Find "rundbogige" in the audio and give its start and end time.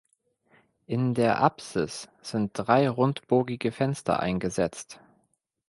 2.89-3.71